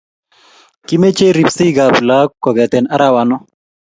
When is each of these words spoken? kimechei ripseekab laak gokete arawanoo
kimechei 0.87 1.35
ripseekab 1.37 1.93
laak 2.09 2.29
gokete 2.43 2.77
arawanoo 2.93 3.41